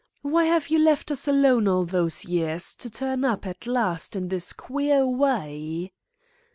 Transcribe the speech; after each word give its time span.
"Why 0.23 0.45
have 0.45 0.69
you 0.69 0.79
left 0.79 1.11
us 1.11 1.27
alone 1.27 1.67
all 1.67 1.85
those 1.85 2.25
years, 2.25 2.73
to 2.73 2.89
turn 2.89 3.23
up 3.23 3.45
at 3.45 3.67
last 3.67 4.15
in 4.15 4.29
this 4.29 4.51
queer 4.51 5.05
way?" 5.05 5.93